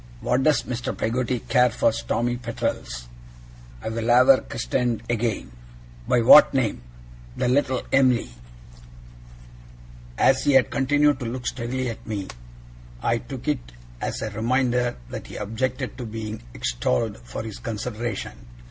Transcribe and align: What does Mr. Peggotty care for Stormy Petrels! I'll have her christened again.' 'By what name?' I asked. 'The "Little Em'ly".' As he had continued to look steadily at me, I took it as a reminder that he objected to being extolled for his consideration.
What 0.21 0.41
does 0.41 0.63
Mr. 0.63 0.97
Peggotty 0.97 1.41
care 1.41 1.69
for 1.69 1.91
Stormy 1.91 2.35
Petrels! 2.35 3.07
I'll 3.83 3.93
have 4.07 4.25
her 4.29 4.41
christened 4.41 5.03
again.' 5.07 5.51
'By 6.07 6.21
what 6.21 6.55
name?' 6.55 6.81
I 6.81 6.81
asked. 7.33 7.37
'The 7.41 7.47
"Little 7.49 7.83
Em'ly".' 7.93 8.29
As 10.17 10.43
he 10.45 10.53
had 10.53 10.71
continued 10.71 11.19
to 11.19 11.25
look 11.25 11.45
steadily 11.45 11.87
at 11.87 12.07
me, 12.07 12.27
I 13.03 13.19
took 13.19 13.47
it 13.47 13.73
as 14.01 14.23
a 14.23 14.31
reminder 14.31 14.97
that 15.11 15.27
he 15.27 15.35
objected 15.35 15.99
to 15.99 16.07
being 16.07 16.41
extolled 16.55 17.17
for 17.19 17.43
his 17.43 17.59
consideration. 17.59 18.47